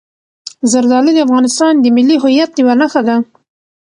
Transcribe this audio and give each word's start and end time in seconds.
زردالو 0.71 1.11
د 1.13 1.19
افغانستان 1.27 1.73
د 1.79 1.85
ملي 1.95 2.17
هویت 2.23 2.51
یوه 2.61 2.75
نښه 2.81 3.01
ده. 3.07 3.15